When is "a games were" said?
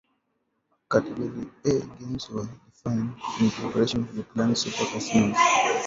1.65-2.47